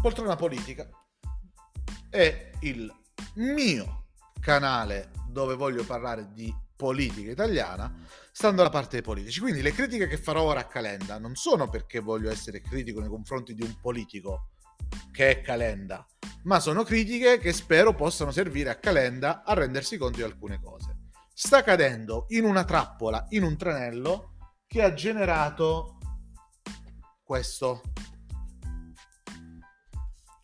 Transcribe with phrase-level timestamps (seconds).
[0.00, 0.88] Poltrona Politica
[2.08, 2.90] è il
[3.34, 4.06] mio
[4.40, 7.94] canale dove voglio parlare di politica italiana,
[8.32, 9.40] stando alla parte dei politici.
[9.40, 13.10] Quindi le critiche che farò ora a Calenda non sono perché voglio essere critico nei
[13.10, 14.52] confronti di un politico
[15.12, 16.06] che è Calenda,
[16.44, 20.96] ma sono critiche che spero possano servire a Calenda a rendersi conto di alcune cose.
[21.34, 24.36] Sta cadendo in una trappola, in un tranello
[24.66, 25.98] che ha generato
[27.22, 27.82] questo.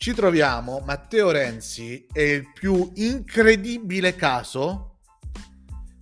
[0.06, 4.98] Ci troviamo, Matteo Renzi è il più incredibile caso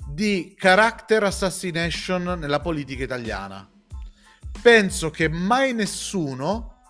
[0.06, 3.66] di character assassination nella politica italiana.
[4.60, 6.82] Penso che mai nessuno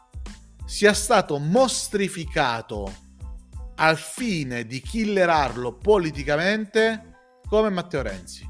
[0.67, 2.93] sia stato mostrificato
[3.77, 7.15] al fine di killerarlo politicamente
[7.47, 8.45] come Matteo Renzi.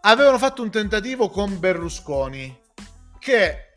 [0.00, 2.58] Avevano fatto un tentativo con Berlusconi
[3.18, 3.76] che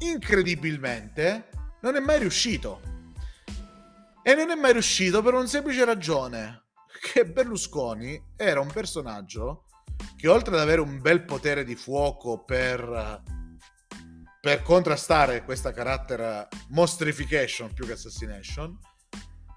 [0.00, 1.48] incredibilmente
[1.80, 2.98] non è mai riuscito.
[4.22, 6.66] E non è mai riuscito per una semplice ragione,
[7.12, 9.64] che Berlusconi era un personaggio
[10.16, 13.22] che oltre ad avere un bel potere di fuoco per
[14.40, 18.78] per contrastare questa carattere mostrification più che assassination,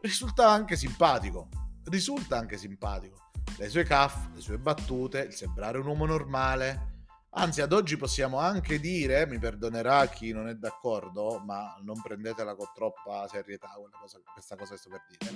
[0.02, 1.48] risultava anche simpatico.
[1.86, 3.32] Risulta anche simpatico.
[3.58, 6.93] Le sue caff, le sue battute, il sembrare un uomo normale.
[7.36, 12.54] Anzi, ad oggi possiamo anche dire, mi perdonerà chi non è d'accordo, ma non prendetela
[12.54, 15.34] con troppa serietà cosa, questa cosa che sto per dire.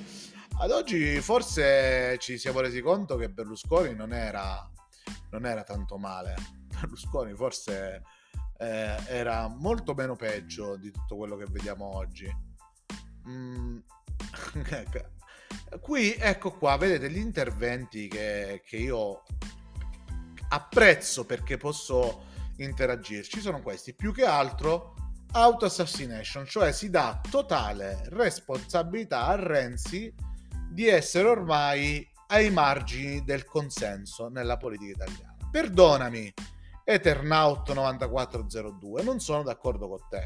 [0.59, 4.69] Ad oggi forse ci siamo resi conto che Berlusconi non era,
[5.31, 6.35] non era tanto male.
[6.67, 8.03] Berlusconi forse
[8.59, 12.31] eh, era molto meno peggio di tutto quello che vediamo oggi.
[13.27, 13.79] Mm.
[15.81, 19.23] Qui, ecco qua, vedete gli interventi che, che io
[20.49, 22.25] apprezzo perché posso
[22.57, 23.93] interagirci sono questi.
[23.93, 24.95] Più che altro
[25.31, 30.13] auto assassination, cioè si dà totale responsabilità a Renzi
[30.69, 35.35] di essere ormai ai margini del consenso nella politica italiana.
[35.49, 36.33] Perdonami,
[36.83, 40.25] Eternaut 9402, non sono d'accordo con te.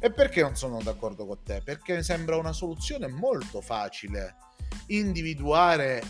[0.00, 1.60] E perché non sono d'accordo con te?
[1.64, 4.36] Perché mi sembra una soluzione molto facile
[4.86, 6.02] individuare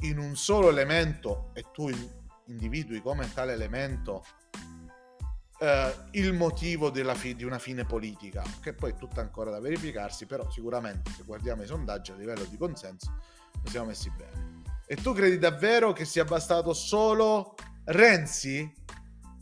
[0.00, 1.90] in un solo elemento e tu
[2.48, 4.24] individui come tale elemento
[5.60, 10.26] eh, il motivo fi- di una fine politica, che poi è tutta ancora da verificarsi,
[10.26, 13.18] però sicuramente se guardiamo i sondaggi a livello di consenso
[13.64, 14.62] ci siamo messi bene.
[14.86, 17.54] E tu credi davvero che sia bastato solo
[17.84, 18.72] Renzi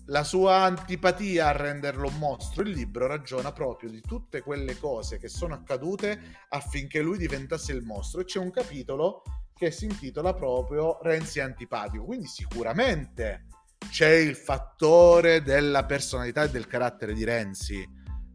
[0.06, 5.18] la sua antipatia a renderlo un mostro, il libro ragiona proprio di tutte quelle cose
[5.18, 9.22] che sono accadute affinché lui diventasse il mostro e c'è un capitolo
[9.56, 13.46] che si intitola proprio Renzi antipatico, quindi sicuramente
[13.88, 17.88] c'è il fattore della personalità e del carattere di Renzi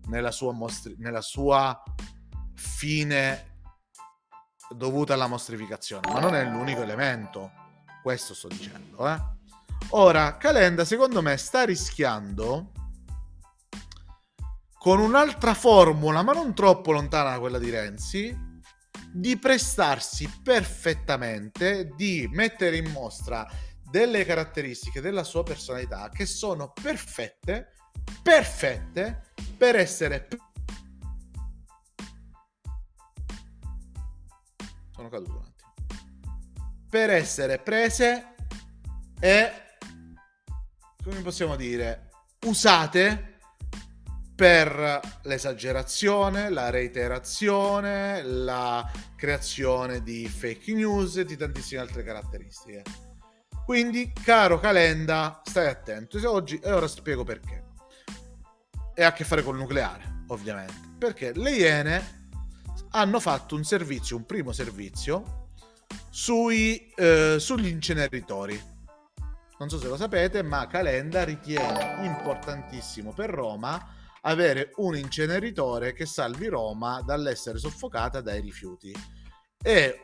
[0.07, 1.79] nella sua, mostri- nella sua
[2.55, 3.59] fine
[4.75, 7.51] dovuta alla mostrificazione, ma non è l'unico elemento,
[8.01, 9.19] questo sto dicendo, eh?
[9.89, 12.71] Ora, Calenda secondo me sta rischiando
[14.79, 18.49] con un'altra formula, ma non troppo lontana da quella di Renzi,
[19.11, 23.47] di prestarsi perfettamente, di mettere in mostra
[23.89, 27.73] delle caratteristiche della sua personalità che sono perfette,
[28.23, 30.27] perfette per essere...
[34.93, 35.73] Sono caduto un attimo.
[36.89, 38.35] Per essere prese
[39.19, 39.51] e
[41.03, 42.09] come possiamo dire,
[42.45, 43.30] usate
[44.41, 52.81] per l'esagerazione, la reiterazione, la creazione di fake news e di tantissime altre caratteristiche.
[53.63, 56.17] Quindi, caro Calenda, stai attento.
[56.27, 57.65] Oggi, e ora spiego perché.
[58.95, 60.73] E ha a che fare col nucleare, ovviamente.
[60.97, 62.29] Perché le Iene
[62.93, 65.49] hanno fatto un servizio, un primo servizio,
[66.09, 68.69] sui, eh, sugli inceneritori
[69.59, 76.05] non so se lo sapete, ma Calenda ritiene importantissimo per Roma avere un inceneritore che
[76.05, 78.93] salvi Roma dall'essere soffocata dai rifiuti.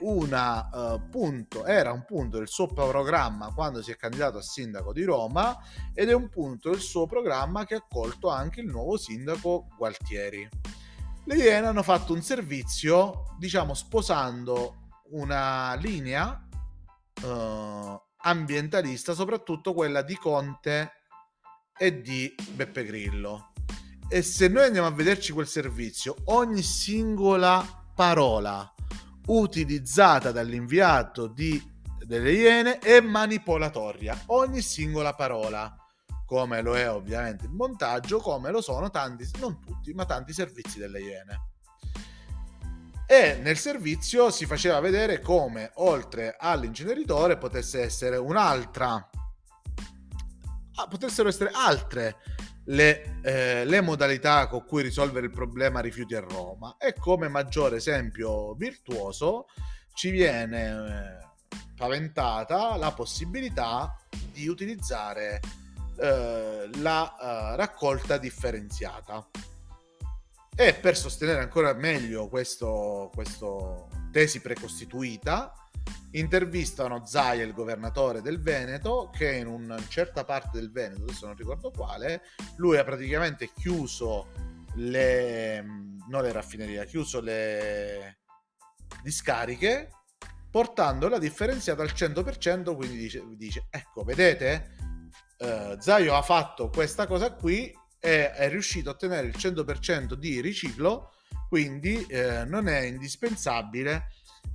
[0.02, 4.94] Una, uh, punto, era un punto del suo programma quando si è candidato a sindaco
[4.94, 5.58] di Roma
[5.96, 10.48] ed è un punto del suo programma che ha accolto anche il nuovo sindaco Gualtieri.
[11.26, 16.48] Le Iene hanno fatto un servizio, diciamo, sposando una linea
[17.24, 20.92] uh, ambientalista, soprattutto quella di Conte
[21.76, 23.54] e di Beppe Grillo.
[24.10, 28.74] E se noi andiamo a vederci quel servizio, ogni singola parola
[29.28, 31.62] utilizzata dall'inviato di,
[32.06, 34.24] delle Iene è manipolatoria.
[34.28, 35.76] Ogni singola parola,
[36.26, 40.80] come lo è ovviamente il montaggio, come lo sono tanti, non tutti, ma tanti servizi
[40.80, 41.42] delle Iene.
[43.06, 49.10] e nel servizio si faceva vedere come oltre all'inceneritore potesse essere un'altra
[50.76, 52.18] ah, potessero essere altre
[52.68, 56.78] le, eh, le, modalità con cui risolvere il problema rifiuti a Roma.
[56.78, 59.48] E come maggiore esempio virtuoso
[59.94, 61.28] ci viene eh,
[61.76, 63.96] paventata la possibilità
[64.32, 65.40] di utilizzare
[66.00, 69.28] eh, la uh, raccolta differenziata.
[70.56, 75.54] E per sostenere ancora meglio questo, questo tesi precostituita,
[76.12, 81.36] intervistano Zaia, il governatore del Veneto, che in una certa parte del Veneto, adesso non
[81.36, 82.22] ricordo quale,
[82.58, 84.28] lui ha praticamente chiuso
[84.76, 85.62] le,
[86.08, 88.20] non le raffinerie, ha chiuso le
[89.02, 89.90] discariche
[90.50, 94.76] portando la differenziata al 100%, quindi dice, dice ecco, vedete,
[95.40, 100.40] uh, Zaio ha fatto questa cosa qui, e è riuscito a ottenere il 100% di
[100.40, 101.12] riciclo,
[101.50, 104.08] quindi eh, non è indispensabile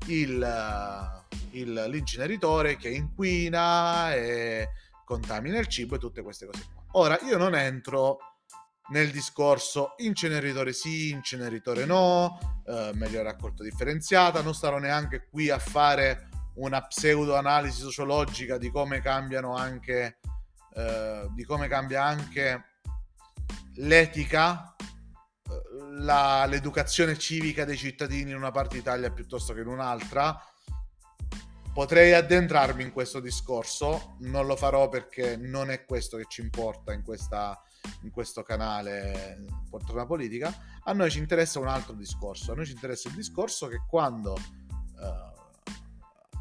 [0.07, 4.69] il, uh, il, l'inceneritore che inquina e
[5.05, 6.83] contamina il cibo e tutte queste cose qua.
[6.93, 8.19] Ora, io non entro
[8.91, 15.59] nel discorso inceneritore sì, inceneritore no, eh, meglio raccolta differenziata, non starò neanche qui a
[15.59, 20.19] fare una pseudo analisi sociologica di come cambiano anche
[20.75, 22.65] eh, di come cambia anche
[23.77, 24.75] l'etica,
[26.01, 30.39] la, l'educazione civica dei cittadini in una parte d'Italia piuttosto che in un'altra.
[31.73, 36.93] Potrei addentrarmi in questo discorso, non lo farò perché non è questo che ci importa
[36.93, 37.59] in, questa,
[38.03, 40.55] in questo canale Poltrona Politica.
[40.85, 42.53] A noi ci interessa un altro discorso.
[42.53, 45.71] A noi ci interessa il discorso che quando uh,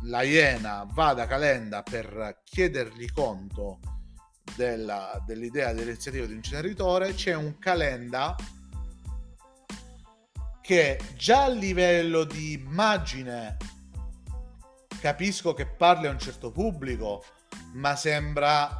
[0.03, 3.79] la Iena va da Calenda per chiedergli conto
[4.57, 8.35] della, dell'idea dell'iniziativa di inceneritore c'è un calenda
[10.61, 13.57] che già a livello di immagine
[14.99, 17.23] capisco che parli a un certo pubblico
[17.73, 18.79] ma sembra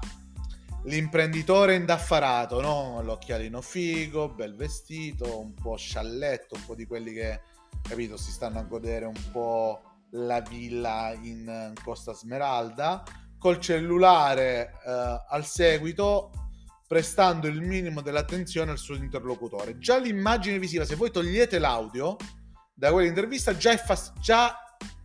[0.83, 3.01] l'imprenditore indaffarato no?
[3.01, 7.41] l'occhialino figo bel vestito un po' scialletto un po' di quelli che
[7.81, 9.81] capito si stanno a godere un po'
[10.11, 13.03] la villa in Costa Smeralda
[13.37, 16.31] col cellulare eh, al seguito
[16.91, 19.77] prestando il minimo dell'attenzione al suo interlocutore.
[19.77, 22.17] Già l'immagine visiva, se voi togliete l'audio
[22.73, 24.53] da quell'intervista, già, fast- già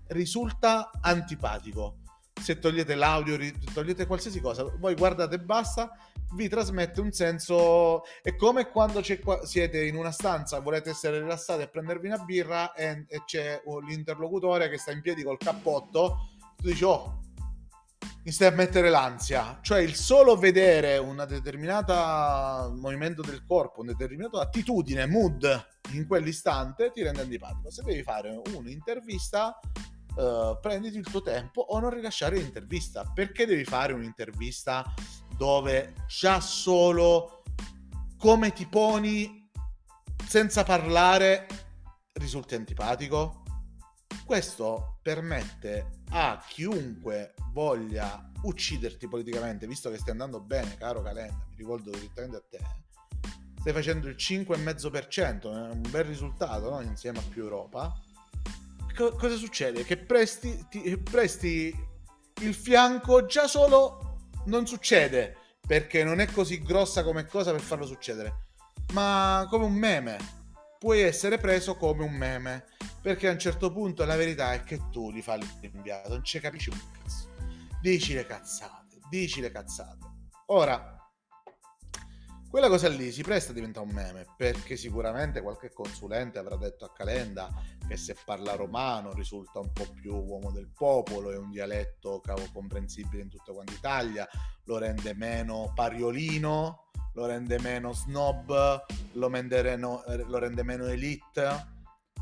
[0.08, 1.98] risulta antipatico.
[2.42, 3.38] Se togliete l'audio,
[3.72, 5.92] togliete qualsiasi cosa, voi guardate e basta,
[6.34, 8.02] vi trasmette un senso.
[8.20, 9.46] È come quando qua...
[9.46, 14.68] siete in una stanza, volete essere rilassati e prendervi una birra e, e c'è l'interlocutore
[14.68, 16.30] che sta in piedi col cappotto.
[16.56, 17.25] Tu dici, oh,
[18.26, 23.92] mi stai a mettere l'ansia, cioè il solo vedere una determinata movimento del corpo, una
[23.92, 27.70] determinata attitudine, mood in quell'istante ti rende antipatico.
[27.70, 29.56] Se devi fare un'intervista,
[30.16, 33.04] uh, prenditi il tuo tempo o non rilasciare l'intervista.
[33.14, 34.92] Perché devi fare un'intervista
[35.36, 37.44] dove già solo
[38.18, 39.48] come ti poni
[40.26, 41.46] senza parlare
[42.14, 43.44] risulti antipatico?
[44.24, 51.56] Questo permette a chiunque voglia ucciderti politicamente, visto che stai andando bene, caro Calenda, mi
[51.56, 52.58] rivolgo direttamente a te,
[53.60, 56.80] stai facendo il 5,5%, è un bel risultato no?
[56.80, 57.92] insieme a più Europa.
[58.94, 59.84] Co- cosa succede?
[59.84, 61.74] Che presti, ti, presti
[62.42, 67.86] il fianco già solo non succede perché non è così grossa come cosa per farlo
[67.86, 68.46] succedere,
[68.92, 70.34] ma come un meme.
[70.78, 72.66] Puoi essere preso come un meme
[73.06, 76.40] perché a un certo punto la verità è che tu li fai l'inviato, non ci
[76.40, 77.28] capisci un cazzo.
[77.80, 80.06] Dici le cazzate, dici le cazzate.
[80.46, 81.08] Ora,
[82.50, 86.84] quella cosa lì si presta a diventare un meme perché sicuramente qualche consulente avrà detto
[86.84, 87.48] a Calenda
[87.86, 92.42] che se parla romano risulta un po' più uomo del popolo, è un dialetto cavo
[92.52, 94.28] comprensibile in tutta quanta Italia,
[94.64, 101.74] lo rende meno pariolino, lo rende meno snob, lo, meno, lo rende meno elite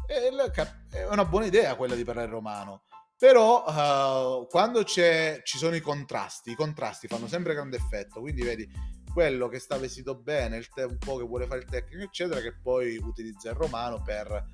[0.06, 2.82] è una buona idea quella di parlare romano.
[3.16, 8.20] Però uh, quando ci sono i contrasti, i contrasti fanno sempre grande effetto.
[8.20, 8.68] Quindi vedi
[9.12, 12.96] quello che sta vestito bene, il po' che vuole fare il tecnico, eccetera, che poi
[12.96, 14.44] utilizza il romano per,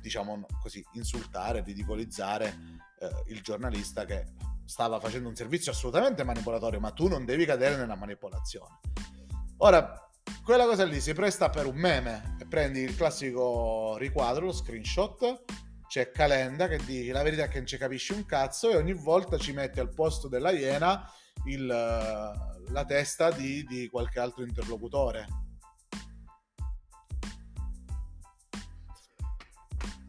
[0.00, 2.54] diciamo così, insultare, ridicolizzare
[3.00, 4.26] uh, il giornalista che
[4.66, 8.80] stava facendo un servizio assolutamente manipolatorio, ma tu non devi cadere nella manipolazione.
[9.58, 10.10] Ora,
[10.44, 15.42] quella cosa lì si presta per un meme e prendi il classico riquadro, lo screenshot,
[15.88, 18.92] c'è Calenda che dice la verità è che non ci capisci un cazzo e ogni
[18.92, 21.10] volta ci metti al posto della iena
[21.46, 25.26] il, la testa di, di qualche altro interlocutore.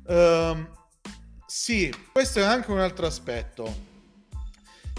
[0.07, 0.69] Um,
[1.45, 3.94] sì, questo è anche un altro aspetto.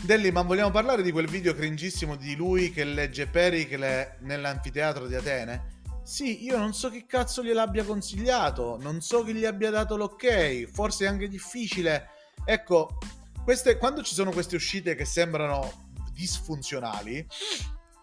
[0.03, 5.17] Delli, ma vogliamo parlare di quel video cringissimo di lui che legge Pericle nell'anfiteatro di
[5.17, 5.75] Atene?
[6.05, 10.67] Sì, io non so che cazzo gliel'abbia consigliato, non so chi gli abbia dato l'ok,
[10.71, 12.11] forse è anche difficile.
[12.45, 12.99] Ecco,
[13.43, 17.27] queste, quando ci sono queste uscite che sembrano disfunzionali,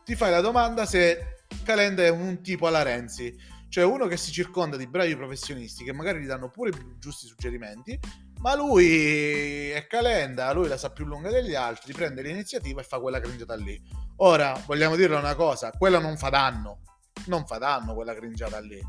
[0.04, 3.34] ti fai la domanda se Calenda è un tipo alla Renzi,
[3.70, 7.28] cioè uno che si circonda di bravi professionisti che magari gli danno pure i giusti
[7.28, 7.98] suggerimenti,
[8.44, 13.00] ma lui è Calenda, lui la sa più lunga degli altri, prende l'iniziativa e fa
[13.00, 13.82] quella cringiata lì.
[14.18, 16.82] Ora, vogliamo dirle una cosa, quella non fa danno
[17.26, 18.82] non fa danno quella cringiata lì.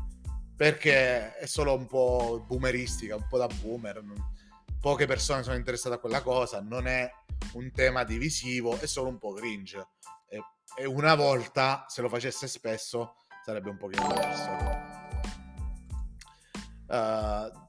[0.55, 4.01] Perché è solo un po' boomeristica, un po' da boomer.
[4.79, 7.09] Poche persone sono interessate a quella cosa, non è
[7.53, 9.87] un tema divisivo, è solo un po' cringe.
[10.29, 10.39] E,
[10.77, 14.93] e una volta, se lo facesse spesso, sarebbe un pochino diverso.
[16.87, 17.64] Uh,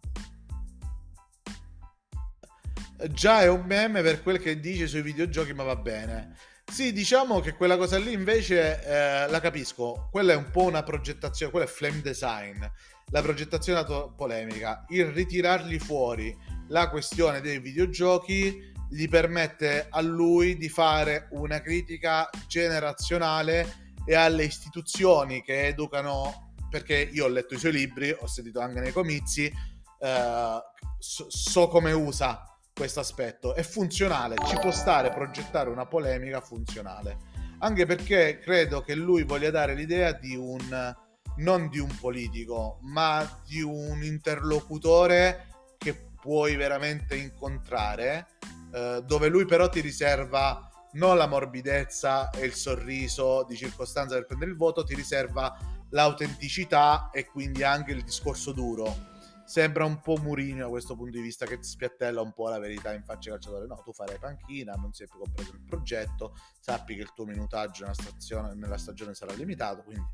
[3.10, 6.36] già è un meme per quel che dice sui videogiochi, ma va bene.
[6.64, 10.08] Sì, diciamo che quella cosa lì invece eh, la capisco.
[10.10, 12.64] Quella è un po' una progettazione, quella è flame design.
[13.10, 16.36] La progettazione dato polemica, il ritirargli fuori
[16.68, 24.44] la questione dei videogiochi gli permette a lui di fare una critica generazionale e alle
[24.44, 29.46] istituzioni che educano, perché io ho letto i suoi libri, ho sentito anche nei comizi,
[29.46, 30.58] eh,
[30.98, 33.54] so, so come usa questo aspetto.
[33.54, 37.34] È funzionale, ci può stare progettare una polemica funzionale.
[37.60, 40.94] Anche perché credo che lui voglia dare l'idea di un
[41.38, 45.46] non di un politico, ma di un interlocutore
[45.78, 48.26] che puoi veramente incontrare,
[48.72, 54.26] eh, dove lui però ti riserva non la morbidezza e il sorriso di circostanza per
[54.26, 55.54] prendere il voto, ti riserva
[55.90, 59.14] l'autenticità e quindi anche il discorso duro
[59.46, 62.92] sembra un po' Murino da questo punto di vista che spiattella un po' la verità
[62.92, 63.66] in faccia al calciatore.
[63.66, 67.24] No, tu farai panchina, non si è più compreso il progetto, sappi che il tuo
[67.24, 70.04] minutaggio nella, stazione, nella stagione sarà limitato, quindi...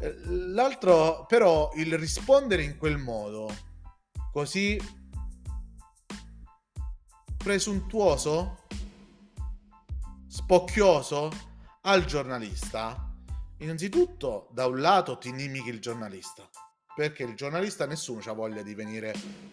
[0.00, 3.48] Eh, l'altro, però, il rispondere in quel modo,
[4.30, 4.78] così
[7.36, 8.66] presuntuoso,
[10.26, 11.30] spocchioso
[11.82, 13.10] al giornalista,
[13.58, 16.48] innanzitutto da un lato ti inimichi il giornalista
[16.94, 19.12] perché il giornalista nessuno ha voglia di venire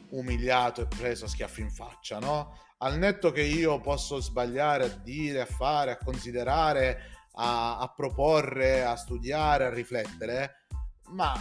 [0.10, 2.58] umiliato e preso a schiaffi in faccia, no?
[2.78, 8.84] Al netto che io posso sbagliare a dire, a fare, a considerare, a, a proporre,
[8.84, 10.66] a studiare, a riflettere,
[11.10, 11.34] ma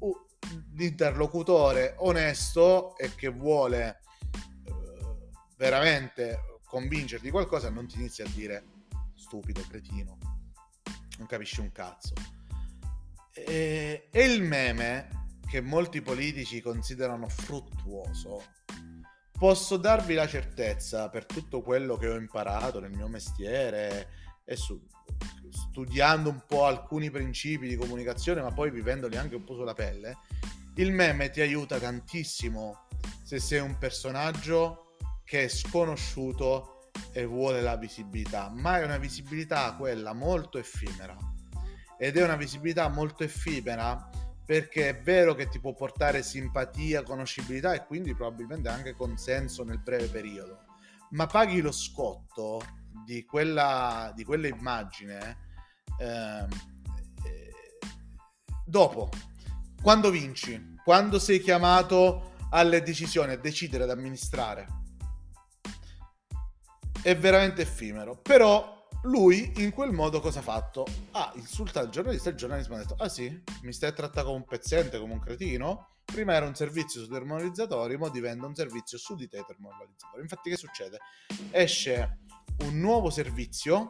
[0.00, 0.16] uh,
[0.74, 4.00] l'interlocutore onesto e che vuole
[4.66, 8.64] uh, veramente convincerti qualcosa non ti inizia a dire
[9.14, 10.18] stupido, cretino,
[11.18, 12.37] non capisci un cazzo
[13.44, 15.08] e, e il meme,
[15.48, 18.42] che molti politici considerano fruttuoso,
[19.38, 24.08] posso darvi la certezza, per tutto quello che ho imparato nel mio mestiere
[24.44, 24.80] e su,
[25.50, 30.18] studiando un po' alcuni principi di comunicazione, ma poi vivendoli anche un po' sulla pelle,
[30.76, 32.86] il meme ti aiuta tantissimo
[33.22, 39.74] se sei un personaggio che è sconosciuto e vuole la visibilità, ma è una visibilità
[39.76, 41.16] quella molto effimera
[41.98, 44.08] ed è una visibilità molto effimera
[44.44, 49.80] perché è vero che ti può portare simpatia, conoscibilità e quindi probabilmente anche consenso nel
[49.80, 50.64] breve periodo,
[51.10, 52.62] ma paghi lo scotto
[53.04, 55.36] di quella, di quella immagine
[55.98, 56.48] ehm,
[57.24, 57.78] eh,
[58.64, 59.10] dopo,
[59.82, 64.66] quando vinci, quando sei chiamato alle decisioni, a decidere, ad amministrare.
[67.02, 70.86] È veramente effimero, però lui in quel modo cosa ha fatto?
[71.12, 74.42] Ha insultato il giornalista e il giornalista ha detto ah sì, mi stai trattando come
[74.42, 75.96] un pezzente, come un cretino?
[76.04, 80.22] Prima era un servizio su termovalizzatori, ora diventa un servizio su di te termovalizzatori.
[80.22, 80.98] Infatti che succede?
[81.50, 82.20] Esce
[82.64, 83.86] un nuovo servizio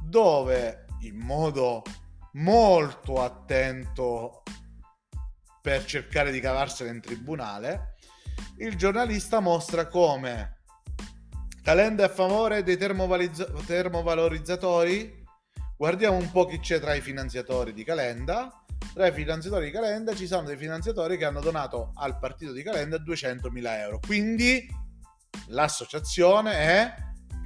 [0.00, 1.82] dove in modo
[2.32, 4.42] molto attento
[5.60, 7.96] per cercare di cavarsene in tribunale,
[8.58, 10.61] il giornalista mostra come
[11.62, 15.24] Calenda è a favore dei termovalorizzatori.
[15.76, 18.64] Guardiamo un po' chi c'è tra i finanziatori di Calenda.
[18.92, 22.64] Tra i finanziatori di Calenda ci sono dei finanziatori che hanno donato al partito di
[22.64, 24.00] Calenda 200.000 euro.
[24.04, 24.68] Quindi
[25.48, 26.92] l'associazione è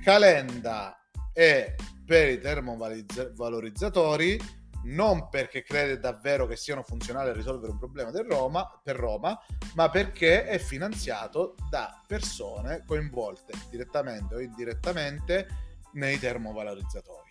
[0.02, 0.96] Calenda
[1.34, 1.74] e
[2.06, 4.40] per i termovalorizzatori
[4.86, 9.38] non perché crede davvero che siano funzionali a risolvere un problema Roma, per Roma,
[9.74, 15.48] ma perché è finanziato da persone coinvolte direttamente o indirettamente
[15.94, 17.30] nei termovalorizzatori.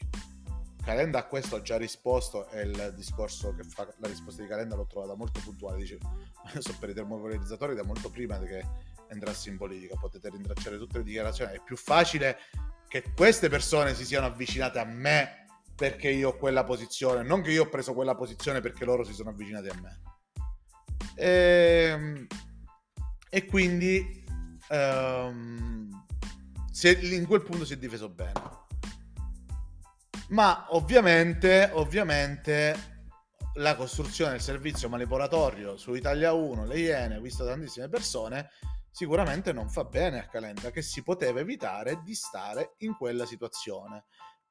[0.83, 4.75] Calenda a questo ha già risposto e il discorso che fa la risposta di Calenda
[4.75, 5.77] l'ho trovata molto puntuale.
[5.77, 5.97] Dice:
[6.59, 8.63] So per i termovalorizzatori da molto prima che
[9.07, 9.95] entrassi in politica.
[9.99, 11.53] Potete rintracciare tutte le dichiarazioni.
[11.53, 12.37] È più facile
[12.87, 15.44] che queste persone si siano avvicinate a me
[15.75, 19.13] perché io ho quella posizione, non che io ho preso quella posizione perché loro si
[19.13, 20.01] sono avvicinati a me.
[21.15, 22.27] E, ehm,
[23.29, 24.23] e quindi
[24.69, 26.05] um,
[26.83, 28.63] in quel punto si è difeso bene.
[30.29, 32.93] Ma ovviamente, ovviamente
[33.55, 38.49] la costruzione del servizio manipolatorio su Italia 1, le Iene, visto tantissime persone,
[38.91, 44.05] sicuramente non fa bene a Calenda, che si poteva evitare di stare in quella situazione.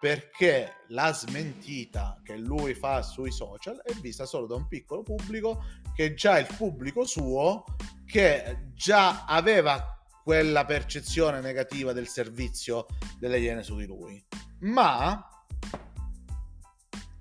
[0.04, 5.64] Perché la smentita che lui fa sui social è vista solo da un piccolo pubblico
[5.94, 7.64] che già il pubblico suo
[8.04, 12.84] che già aveva quella percezione negativa del servizio
[13.18, 14.22] delle Iene su di lui.
[14.58, 15.26] Ma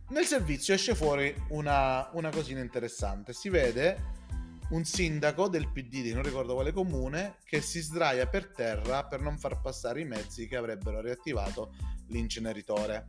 [0.09, 3.31] nel servizio esce fuori una, una cosina interessante.
[3.31, 4.12] Si vede
[4.73, 9.21] un sindaco del PD di non ricordo quale comune che si sdraia per terra per
[9.21, 11.75] non far passare i mezzi che avrebbero riattivato
[12.07, 13.07] l'inceneritore.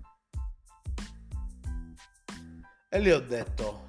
[2.89, 3.89] E lì ho detto,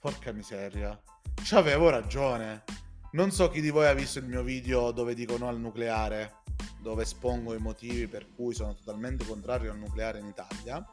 [0.00, 1.00] porca miseria,
[1.44, 2.64] ci avevo ragione.
[3.12, 6.42] Non so chi di voi ha visto il mio video dove dico no al nucleare,
[6.80, 10.84] dove espongo i motivi per cui sono totalmente contrario al nucleare in Italia,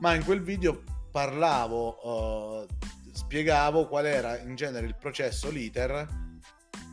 [0.00, 2.66] ma in quel video parlavo, uh,
[3.12, 6.06] spiegavo qual era in genere il processo, l'iter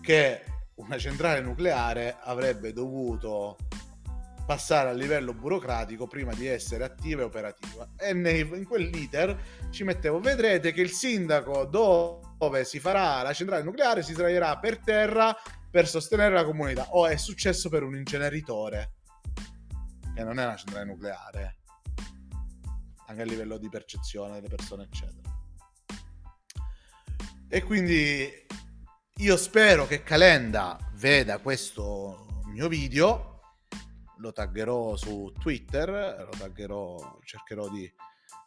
[0.01, 0.43] che
[0.75, 3.57] una centrale nucleare avrebbe dovuto
[4.45, 7.87] passare a livello burocratico prima di essere attiva e operativa.
[7.95, 13.61] E nei, in quell'iter ci mettevo, vedrete che il sindaco dove si farà la centrale
[13.61, 15.35] nucleare si sdraierà per terra
[15.69, 16.87] per sostenere la comunità.
[16.89, 18.93] O oh, è successo per un inceneritore,
[20.15, 21.57] che non è una centrale nucleare,
[23.05, 25.28] anche a livello di percezione delle persone, eccetera.
[27.51, 28.31] E quindi
[29.15, 33.41] io spero che Calenda veda questo mio video.
[34.17, 37.91] Lo taggerò su Twitter, lo taggerò, cercherò di,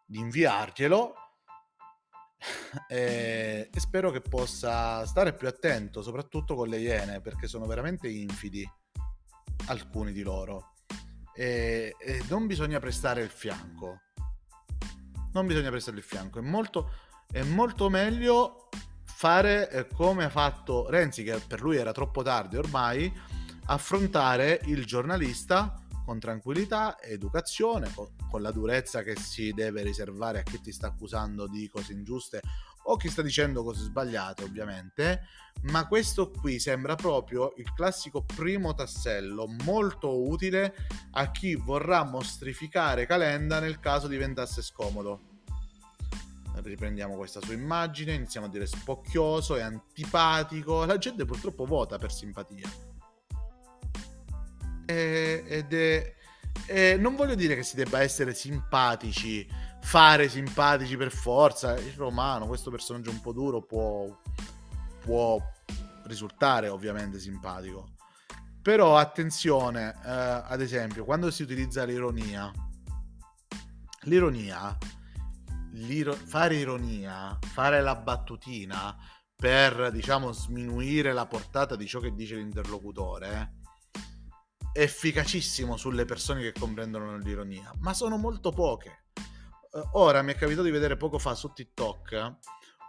[0.06, 1.14] di inviarglielo.
[2.88, 8.08] E, e, spero che possa stare più attento, soprattutto con le iene, perché sono veramente
[8.08, 8.68] infidi
[9.66, 10.72] alcuni di loro.
[11.34, 14.00] E, e non bisogna prestare il fianco.
[15.34, 16.90] Non bisogna prestare il fianco, è molto,
[17.30, 18.68] è molto meglio
[19.22, 23.12] fare eh, come ha fatto Renzi, che per lui era troppo tardi ormai,
[23.66, 30.42] affrontare il giornalista con tranquillità, educazione, con, con, la durezza che si deve riservare a
[30.42, 32.40] chi ti sta accusando di cose ingiuste
[32.86, 35.20] o chi sta dicendo cose sbagliate, ovviamente.
[35.70, 40.74] Ma questo qui sembra proprio il classico primo tassello molto utile
[41.12, 45.31] a chi vorrà mostrificare Calenda nel caso diventasse scomodo.
[46.54, 50.84] Riprendiamo questa sua immagine, iniziamo a dire spocchioso, è antipatico.
[50.84, 52.90] La gente purtroppo vota per simpatia
[54.92, 56.14] eh, ed è,
[56.66, 59.46] eh, non voglio dire che si debba essere simpatici,
[59.80, 61.76] fare simpatici per forza.
[61.78, 64.16] Il romano, questo personaggio un po' duro, può,
[65.00, 65.40] può
[66.04, 67.90] risultare ovviamente simpatico.
[68.60, 72.50] Però attenzione, eh, ad esempio, quando si utilizza l'ironia,
[74.02, 75.01] l'ironia, l'iro-
[76.12, 78.96] fare ironia, fare la battutina
[79.34, 83.60] per, diciamo, sminuire la portata di ciò che dice l'interlocutore,
[84.72, 89.06] efficacissimo sulle persone che comprendono l'ironia, ma sono molto poche.
[89.72, 92.36] Eh, ora mi è capitato di vedere poco fa su TikTok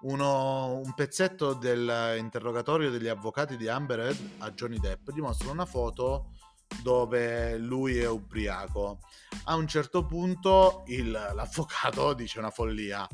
[0.03, 6.33] uno, un pezzetto dell'interrogatorio degli avvocati di Amber Heard a Johnny Depp dimostra una foto
[6.81, 8.99] dove lui è ubriaco.
[9.45, 13.07] A un certo punto il, l'avvocato dice una follia.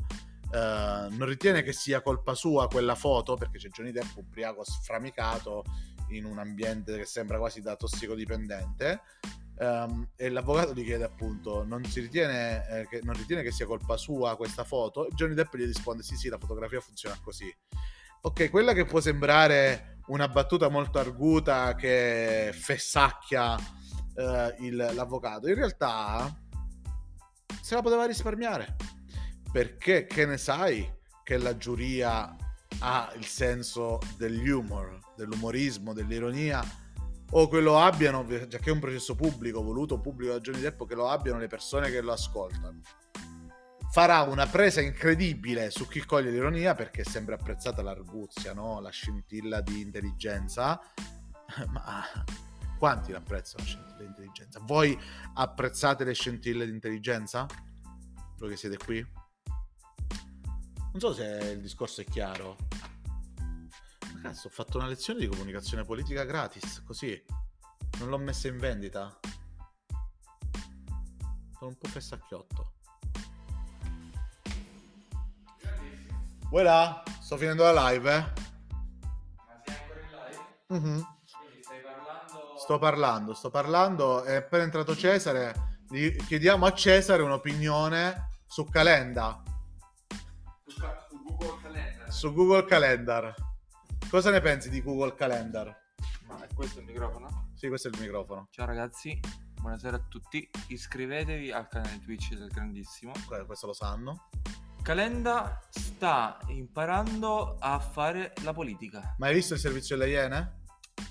[0.52, 5.64] Uh, non ritiene che sia colpa sua quella foto perché c'è Johnny Depp ubriaco sframicato
[6.08, 9.02] in un ambiente che sembra quasi da tossicodipendente.
[9.60, 13.98] Um, e l'avvocato gli chiede appunto non ritiene, eh, che, non ritiene che sia colpa
[13.98, 17.54] sua questa foto Johnny Depp gli risponde sì sì la fotografia funziona così
[18.22, 23.56] ok quella che può sembrare una battuta molto arguta che fessacchia
[24.14, 26.32] eh, il, l'avvocato in realtà
[27.60, 28.76] se la poteva risparmiare
[29.50, 30.88] perché che ne sai
[31.24, 32.36] che la giuria
[32.80, 36.62] ha il senso dell'humor, dell'umorismo, dell'ironia,
[37.32, 40.84] o che lo abbiano, già che è un processo pubblico, voluto pubblico da Johnny Depp,
[40.86, 42.80] che lo abbiano le persone che lo ascoltano.
[43.90, 48.80] Farà una presa incredibile su chi coglie l'ironia perché è sempre apprezzata l'arguzia, no?
[48.80, 50.80] la scintilla di intelligenza.
[51.70, 52.00] Ma
[52.78, 54.60] quanti l'apprezzano la scintilla di intelligenza?
[54.62, 54.96] Voi
[55.34, 57.46] apprezzate le scintille di intelligenza?
[58.40, 59.06] voi che siete qui.
[60.92, 62.56] Non so se il discorso è chiaro.
[64.14, 67.22] Ma cazzo, ho fatto una lezione di comunicazione politica gratis, così.
[67.98, 69.18] Non l'ho messa in vendita.
[71.58, 72.78] Sono un po' fessacchiotto.
[76.50, 77.02] Vuoi là?
[77.20, 78.20] Sto finendo la live, eh?
[78.20, 80.78] Ma sei ancora in live?
[80.78, 81.16] Mhm.
[81.38, 82.56] Quindi stai parlando...
[82.58, 84.22] Sto parlando, sto parlando.
[84.24, 85.78] È appena entrato Cesare.
[85.88, 89.42] Gli chiediamo a Cesare un'opinione su Calenda,
[90.66, 92.12] Su, ca- su Google Calendar.
[92.12, 93.34] su Google Calendar.
[94.08, 95.78] Cosa ne pensi di Google Calendar?
[96.26, 97.50] Ma è questo il microfono?
[97.54, 98.48] Sì, questo è il microfono.
[98.50, 99.18] Ciao ragazzi,
[99.60, 100.48] buonasera a tutti.
[100.68, 103.12] Iscrivetevi al canale Twitch del Grandissimo.
[103.26, 104.28] Que- Questo lo sanno.
[104.82, 109.14] Calenda sta imparando a fare la politica.
[109.18, 110.58] Ma hai visto il servizio delle Iene?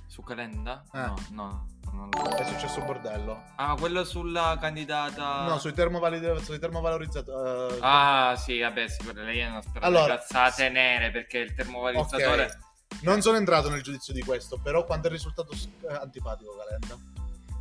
[0.08, 0.84] Su Calenda?
[0.92, 0.98] Eh.
[1.00, 1.68] No, no.
[1.94, 3.44] non- È successo un bordello.
[3.56, 5.46] Ah, quello sulla candidata...
[5.48, 7.76] No, sui, termovali- sui termovalorizzatori.
[7.76, 12.44] eh, Ah, sì, vabbè, sì, quelle lei hanno sperato Allora, cazzate nere perché il termovalorizzatore...
[12.46, 12.68] ok.
[13.02, 16.98] Non sono entrato nel giudizio di questo, però quanto è risultato eh, antipatico Calenda.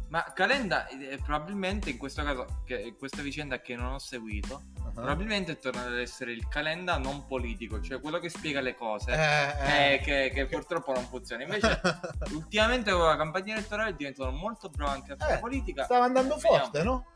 [0.09, 5.05] Ma Calenda eh, probabilmente in questo caso, che, questa vicenda che non ho seguito, Uh-huh.
[5.05, 9.13] probabilmente torna ad essere il Calenda non politico, cioè quello che spiega le cose.
[9.13, 11.43] Eh, eh, che, che purtroppo non funziona.
[11.43, 11.79] Invece,
[12.33, 15.85] ultimamente con la campagna elettorale è diventato molto bravo anche a fare Eh, politica.
[15.85, 16.57] Stava andando Vediamo.
[16.59, 17.07] forte, no?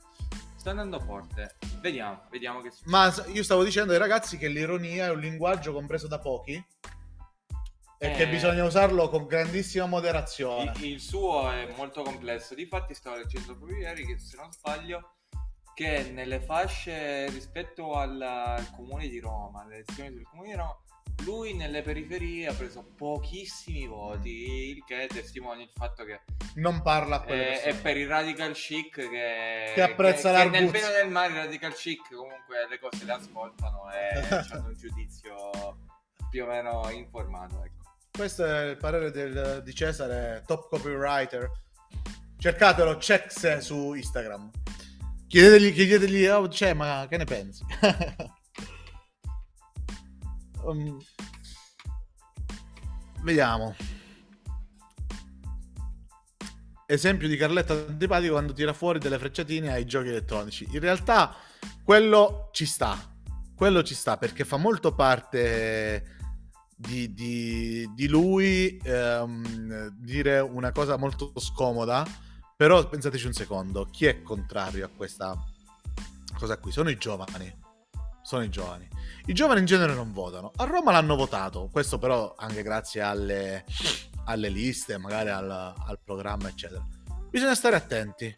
[0.55, 1.57] Sta andando forte.
[1.81, 2.91] Vediamo, vediamo che succede.
[2.91, 6.63] Ma io stavo dicendo ai ragazzi che l'ironia è un linguaggio compreso da pochi
[8.03, 8.13] e Eh.
[8.15, 10.73] che bisogna usarlo con grandissima moderazione.
[10.79, 12.53] Il, il suo è molto complesso.
[12.57, 15.15] Difatti, stavo leggendo proprio ieri che, se non sbaglio,
[15.73, 20.77] che nelle fasce rispetto al, al comune di Roma, alle elezioni del comune di Roma,
[21.25, 26.23] lui nelle periferie ha preso pochissimi voti, il che testimonia il fatto che
[26.57, 30.61] Non parla a quelle è, è per il radical chic che, Che apprezza che, che
[30.61, 34.19] nel bene e nel male i radical chic comunque le cose le ascoltano e
[34.51, 35.35] hanno un giudizio
[36.31, 37.63] più o meno informato.
[37.63, 37.82] Ecco.
[38.15, 41.51] Questo è il parere del- di Cesare, top copywriter.
[42.37, 44.51] Cercatelo, checks su Instagram.
[45.27, 47.65] Chiedetegli, chiedetegli oh, cioè, ma che ne pensi?
[50.65, 50.97] Um,
[53.23, 53.75] vediamo.
[56.87, 60.69] Esempio di Carletta antipatico quando tira fuori delle frecciatine ai giochi elettronici.
[60.71, 61.35] In realtà
[61.83, 62.97] quello ci sta.
[63.57, 66.21] Quello ci sta perché fa molto parte
[66.83, 72.05] di, di- di lui ehm, dire una cosa molto scomoda.
[72.57, 75.35] Però pensateci un secondo, chi è contrario a questa
[76.39, 76.71] cosa qui?
[76.71, 77.61] Sono i giovani.
[78.23, 78.89] Sono i giovani.
[79.27, 80.53] I giovani in genere non votano.
[80.57, 83.65] A Roma l'hanno votato, questo però anche grazie alle,
[84.27, 86.87] alle liste, magari al, al programma, eccetera.
[87.31, 88.35] Bisogna stare attenti.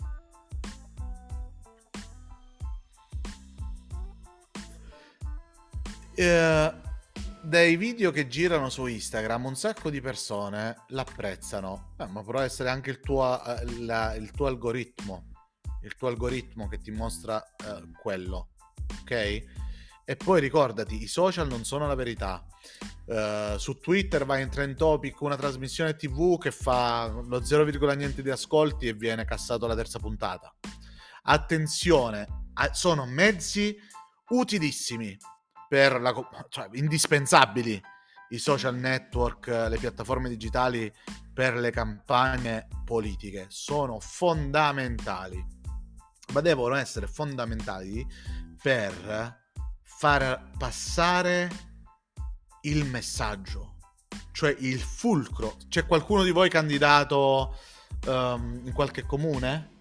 [6.14, 6.74] Eh,
[7.44, 12.70] dai video che girano su Instagram un sacco di persone l'apprezzano, Eh, ma può essere
[12.70, 15.30] anche il tuo, eh, la- il tuo algoritmo,
[15.82, 18.50] il tuo algoritmo che ti mostra eh, quello,
[19.00, 19.10] ok?
[20.06, 22.44] E poi ricordati, i social non sono la verità.
[23.06, 28.22] Eh, su Twitter vai in trend topic una trasmissione TV che fa lo 0, niente
[28.22, 30.54] di ascolti e viene cassato la terza puntata.
[31.22, 33.76] Attenzione, a- sono mezzi
[34.30, 35.16] utilissimi
[35.74, 36.14] per la
[36.50, 37.82] cioè indispensabili
[38.28, 40.92] i social network, le piattaforme digitali
[41.32, 45.44] per le campagne politiche sono fondamentali,
[46.32, 48.06] ma devono essere fondamentali
[48.62, 49.42] per
[49.82, 51.50] far passare
[52.60, 53.78] il messaggio,
[54.30, 55.56] cioè il fulcro.
[55.68, 57.58] C'è qualcuno di voi candidato
[58.06, 59.73] ehm, in qualche comune?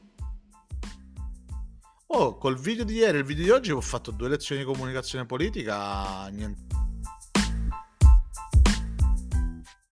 [2.15, 4.67] Oh, col video di ieri e il video di oggi ho fatto due lezioni di
[4.67, 6.82] comunicazione politica, niente,